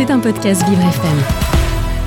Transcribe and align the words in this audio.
C'est 0.00 0.10
un 0.10 0.18
podcast 0.18 0.66
Vivre 0.66 0.80
FM. 0.80 1.18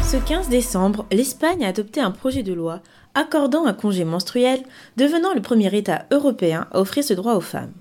Ce 0.03 0.17
15 0.17 0.49
décembre, 0.49 1.05
l'Espagne 1.11 1.63
a 1.63 1.67
adopté 1.67 2.01
un 2.01 2.09
projet 2.09 2.41
de 2.41 2.51
loi 2.51 2.81
accordant 3.13 3.67
un 3.67 3.73
congé 3.73 4.03
menstruel, 4.03 4.63
devenant 4.97 5.35
le 5.35 5.43
premier 5.43 5.71
État 5.77 6.07
européen 6.09 6.65
à 6.71 6.79
offrir 6.79 7.03
ce 7.03 7.13
droit 7.13 7.35
aux 7.35 7.39
femmes. 7.39 7.71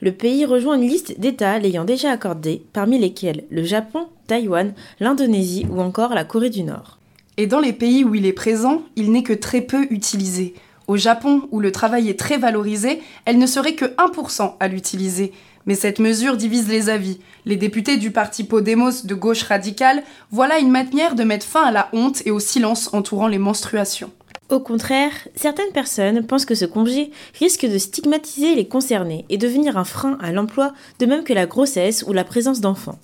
Le 0.00 0.12
pays 0.12 0.46
rejoint 0.46 0.76
une 0.76 0.88
liste 0.88 1.20
d'États 1.20 1.58
l'ayant 1.58 1.84
déjà 1.84 2.12
accordé, 2.12 2.64
parmi 2.72 2.98
lesquels 2.98 3.44
le 3.50 3.62
Japon, 3.62 4.08
Taïwan, 4.26 4.72
l'Indonésie 5.00 5.66
ou 5.70 5.82
encore 5.82 6.14
la 6.14 6.24
Corée 6.24 6.48
du 6.48 6.62
Nord. 6.62 6.98
Et 7.36 7.46
dans 7.46 7.60
les 7.60 7.74
pays 7.74 8.04
où 8.04 8.14
il 8.14 8.24
est 8.24 8.32
présent, 8.32 8.80
il 8.96 9.12
n'est 9.12 9.22
que 9.22 9.34
très 9.34 9.60
peu 9.60 9.86
utilisé. 9.90 10.54
Au 10.88 10.96
Japon, 10.96 11.48
où 11.50 11.60
le 11.60 11.72
travail 11.72 12.08
est 12.08 12.18
très 12.18 12.38
valorisé, 12.38 13.00
elle 13.24 13.38
ne 13.38 13.46
serait 13.46 13.74
que 13.74 13.84
1% 13.84 14.54
à 14.58 14.68
l'utiliser. 14.68 15.32
Mais 15.66 15.74
cette 15.74 16.00
mesure 16.00 16.36
divise 16.36 16.68
les 16.68 16.88
avis. 16.88 17.20
Les 17.46 17.56
députés 17.56 17.96
du 17.96 18.10
parti 18.10 18.44
Podemos 18.44 19.04
de 19.04 19.14
gauche 19.14 19.44
radicale 19.44 20.02
voilà 20.30 20.58
une 20.58 20.70
manière 20.70 21.14
de 21.14 21.24
mettre 21.24 21.46
fin 21.46 21.62
à 21.62 21.70
la 21.70 21.88
honte 21.92 22.22
et 22.26 22.30
au 22.30 22.40
silence 22.40 22.92
entourant 22.92 23.28
les 23.28 23.38
menstruations. 23.38 24.10
Au 24.48 24.60
contraire, 24.60 25.12
certaines 25.34 25.72
personnes 25.72 26.26
pensent 26.26 26.44
que 26.44 26.54
ce 26.54 26.66
congé 26.66 27.10
risque 27.38 27.64
de 27.64 27.78
stigmatiser 27.78 28.54
les 28.54 28.68
concernés 28.68 29.24
et 29.30 29.38
devenir 29.38 29.78
un 29.78 29.84
frein 29.84 30.18
à 30.20 30.32
l'emploi, 30.32 30.74
de 30.98 31.06
même 31.06 31.24
que 31.24 31.32
la 31.32 31.46
grossesse 31.46 32.04
ou 32.06 32.12
la 32.12 32.24
présence 32.24 32.60
d'enfants. 32.60 32.98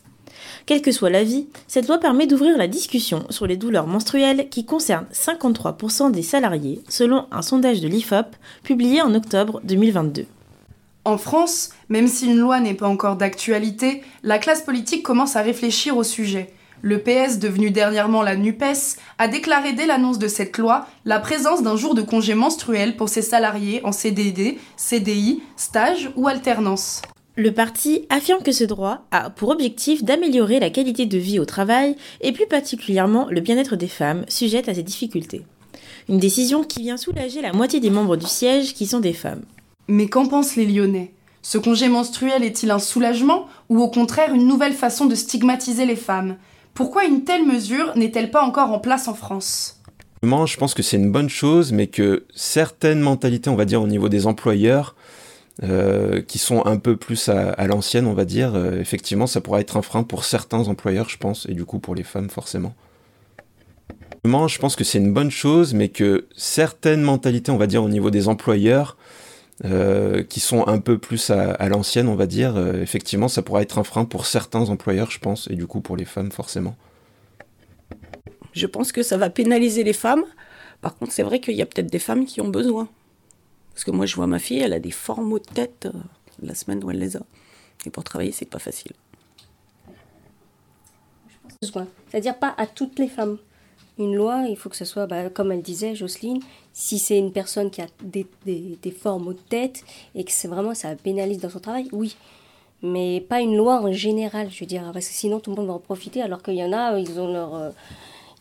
Quel 0.66 0.82
que 0.82 0.92
soit 0.92 1.10
l'avis, 1.10 1.46
cette 1.66 1.88
loi 1.88 1.98
permet 1.98 2.26
d'ouvrir 2.26 2.56
la 2.56 2.68
discussion 2.68 3.24
sur 3.30 3.46
les 3.46 3.56
douleurs 3.56 3.86
menstruelles 3.86 4.48
qui 4.48 4.64
concernent 4.64 5.06
53% 5.12 6.10
des 6.10 6.22
salariés, 6.22 6.82
selon 6.88 7.26
un 7.30 7.42
sondage 7.42 7.80
de 7.80 7.88
l'IFOP 7.88 8.36
publié 8.62 9.02
en 9.02 9.14
octobre 9.14 9.60
2022. 9.64 10.26
En 11.04 11.16
France, 11.16 11.70
même 11.88 12.06
si 12.06 12.26
une 12.26 12.38
loi 12.38 12.60
n'est 12.60 12.74
pas 12.74 12.88
encore 12.88 13.16
d'actualité, 13.16 14.02
la 14.22 14.38
classe 14.38 14.62
politique 14.62 15.02
commence 15.02 15.36
à 15.36 15.42
réfléchir 15.42 15.96
au 15.96 16.02
sujet. 16.02 16.52
Le 16.80 16.98
PS, 16.98 17.38
devenu 17.38 17.70
dernièrement 17.70 18.22
la 18.22 18.36
NUPES, 18.36 18.98
a 19.18 19.26
déclaré 19.26 19.72
dès 19.72 19.86
l'annonce 19.86 20.18
de 20.18 20.28
cette 20.28 20.58
loi 20.58 20.86
la 21.04 21.18
présence 21.18 21.62
d'un 21.62 21.76
jour 21.76 21.94
de 21.94 22.02
congé 22.02 22.34
menstruel 22.34 22.96
pour 22.96 23.08
ses 23.08 23.22
salariés 23.22 23.80
en 23.84 23.90
CDD, 23.90 24.58
CDI, 24.76 25.42
stage 25.56 26.10
ou 26.14 26.28
alternance. 26.28 27.02
Le 27.40 27.52
parti 27.52 28.04
affirme 28.10 28.42
que 28.42 28.50
ce 28.50 28.64
droit 28.64 29.06
a 29.12 29.30
pour 29.30 29.50
objectif 29.50 30.02
d'améliorer 30.02 30.58
la 30.58 30.70
qualité 30.70 31.06
de 31.06 31.18
vie 31.18 31.38
au 31.38 31.44
travail 31.44 31.94
et 32.20 32.32
plus 32.32 32.48
particulièrement 32.48 33.28
le 33.30 33.40
bien-être 33.40 33.76
des 33.76 33.86
femmes 33.86 34.24
sujettes 34.26 34.68
à 34.68 34.74
ces 34.74 34.82
difficultés. 34.82 35.42
Une 36.08 36.18
décision 36.18 36.64
qui 36.64 36.80
vient 36.80 36.96
soulager 36.96 37.40
la 37.40 37.52
moitié 37.52 37.78
des 37.78 37.90
membres 37.90 38.16
du 38.16 38.26
siège 38.26 38.74
qui 38.74 38.86
sont 38.86 38.98
des 38.98 39.12
femmes. 39.12 39.42
Mais 39.86 40.08
qu'en 40.08 40.26
pensent 40.26 40.56
les 40.56 40.66
Lyonnais? 40.66 41.12
Ce 41.42 41.58
congé 41.58 41.86
menstruel 41.88 42.42
est-il 42.42 42.72
un 42.72 42.80
soulagement 42.80 43.46
ou 43.68 43.80
au 43.80 43.88
contraire 43.88 44.34
une 44.34 44.48
nouvelle 44.48 44.74
façon 44.74 45.06
de 45.06 45.14
stigmatiser 45.14 45.86
les 45.86 45.94
femmes? 45.94 46.38
Pourquoi 46.74 47.04
une 47.04 47.22
telle 47.22 47.46
mesure 47.46 47.92
n'est-elle 47.94 48.32
pas 48.32 48.42
encore 48.42 48.72
en 48.72 48.80
place 48.80 49.06
en 49.06 49.14
France? 49.14 49.80
Je 50.24 50.56
pense 50.56 50.74
que 50.74 50.82
c'est 50.82 50.96
une 50.96 51.12
bonne 51.12 51.28
chose, 51.28 51.70
mais 51.70 51.86
que 51.86 52.24
certaines 52.34 52.98
mentalités, 52.98 53.48
on 53.48 53.54
va 53.54 53.64
dire, 53.64 53.80
au 53.80 53.86
niveau 53.86 54.08
des 54.08 54.26
employeurs, 54.26 54.96
euh, 55.64 56.22
qui 56.22 56.38
sont 56.38 56.64
un 56.66 56.76
peu 56.76 56.96
plus 56.96 57.28
à, 57.28 57.66
l'ancienne, 57.66 58.06
on 58.06 58.14
va 58.14 58.24
dire, 58.24 58.54
euh, 58.54 58.80
effectivement, 58.80 59.26
ça 59.26 59.40
pourrait 59.40 59.62
être 59.62 59.76
un 59.76 59.82
frein 59.82 60.04
pour 60.04 60.24
certains 60.24 60.68
employeurs, 60.68 61.08
je 61.08 61.18
pense, 61.18 61.46
et 61.48 61.54
du 61.54 61.64
coup 61.64 61.80
pour 61.80 61.96
les 61.96 62.04
femmes, 62.04 62.30
forcément. 62.30 62.74
Je 64.24 64.58
pense 64.58 64.76
que 64.76 64.84
c'est 64.84 64.98
une 64.98 65.12
bonne 65.12 65.32
chose, 65.32 65.74
mais 65.74 65.88
que 65.88 66.28
certaines 66.36 67.02
mentalités, 67.02 67.50
on 67.50 67.56
va 67.56 67.66
dire, 67.66 67.82
au 67.82 67.88
niveau 67.88 68.10
des 68.10 68.28
employeurs, 68.28 68.96
euh, 69.64 70.22
qui 70.22 70.38
sont 70.38 70.68
un 70.68 70.78
peu 70.78 70.98
plus 70.98 71.30
à, 71.30 71.68
l'ancienne, 71.68 72.06
on 72.06 72.14
va 72.14 72.26
dire, 72.26 72.56
effectivement, 72.80 73.26
ça 73.26 73.42
pourrait 73.42 73.62
être 73.62 73.78
un 73.78 73.84
frein 73.84 74.04
pour 74.04 74.26
certains 74.26 74.68
employeurs, 74.68 75.10
je 75.10 75.18
pense, 75.18 75.48
et 75.50 75.56
du 75.56 75.66
coup 75.66 75.80
pour 75.80 75.96
les 75.96 76.04
femmes, 76.04 76.30
forcément. 76.30 76.76
Je 78.52 78.66
pense 78.66 78.92
que 78.92 79.02
ça 79.02 79.16
va 79.16 79.28
pénaliser 79.28 79.82
les 79.82 79.92
femmes. 79.92 80.24
Par 80.82 80.96
contre, 80.96 81.12
c'est 81.12 81.24
vrai 81.24 81.40
qu'il 81.40 81.54
y 81.54 81.62
a 81.62 81.66
peut-être 81.66 81.90
des 81.90 81.98
femmes 81.98 82.26
qui 82.26 82.40
ont 82.40 82.48
besoin. 82.48 82.88
Parce 83.78 83.84
que 83.84 83.92
moi, 83.92 84.06
je 84.06 84.16
vois 84.16 84.26
ma 84.26 84.40
fille, 84.40 84.58
elle 84.58 84.72
a 84.72 84.80
des 84.80 84.90
forts 84.90 85.22
maux 85.22 85.38
de 85.38 85.44
tête 85.44 85.86
euh, 85.86 85.92
la 86.42 86.56
semaine 86.56 86.82
où 86.82 86.90
elle 86.90 86.98
les 86.98 87.16
a. 87.16 87.20
Et 87.86 87.90
pour 87.90 88.02
travailler, 88.02 88.32
c'est 88.32 88.44
pas 88.44 88.58
facile. 88.58 88.90
C'est-à-dire 91.62 92.36
pas 92.36 92.52
à 92.58 92.66
toutes 92.66 92.98
les 92.98 93.06
femmes 93.06 93.38
une 93.96 94.16
loi, 94.16 94.46
il 94.48 94.56
faut 94.56 94.68
que 94.68 94.74
ce 94.74 94.84
soit, 94.84 95.06
bah, 95.06 95.30
comme 95.30 95.52
elle 95.52 95.62
disait, 95.62 95.94
Jocelyne, 95.94 96.40
si 96.72 96.98
c'est 96.98 97.18
une 97.18 97.30
personne 97.30 97.70
qui 97.70 97.80
a 97.80 97.86
des, 98.02 98.26
des, 98.44 98.90
formes 98.90 99.32
de 99.32 99.38
tête 99.48 99.84
et 100.16 100.24
que 100.24 100.32
c'est 100.32 100.48
vraiment 100.48 100.74
ça 100.74 100.96
pénalise 100.96 101.38
dans 101.38 101.50
son 101.50 101.60
travail, 101.60 101.86
oui. 101.92 102.16
Mais 102.82 103.20
pas 103.20 103.40
une 103.40 103.56
loi 103.56 103.80
en 103.80 103.92
général, 103.92 104.50
je 104.50 104.58
veux 104.58 104.66
dire, 104.66 104.90
parce 104.92 105.06
que 105.06 105.14
sinon 105.14 105.38
tout 105.38 105.50
le 105.50 105.56
monde 105.56 105.68
va 105.68 105.74
en 105.74 105.78
profiter, 105.78 106.20
alors 106.20 106.42
qu'il 106.42 106.54
y 106.54 106.64
en 106.64 106.72
a, 106.72 106.98
ils 106.98 107.20
ont 107.20 107.32
leur, 107.32 107.54
euh, 107.54 107.70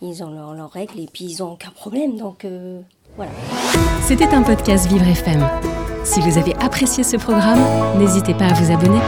ils 0.02 0.18
leurs 0.18 0.72
règles 0.72 1.00
et 1.00 1.08
puis 1.08 1.26
ils 1.26 1.44
n'ont 1.44 1.54
aucun 1.54 1.70
problème, 1.70 2.18
donc 2.18 2.44
euh, 2.44 2.82
C'était 4.02 4.28
un 4.34 4.44
podcast 4.44 4.88
Vivre 4.88 5.08
FM. 5.08 5.44
Si 6.04 6.22
vous 6.22 6.38
avez 6.38 6.56
apprécié 6.58 7.04
ce 7.04 7.18
programme, 7.18 7.60
n'hésitez 7.98 8.34
pas 8.34 8.46
à 8.46 8.54
vous 8.54 8.72
abonner. 8.72 9.00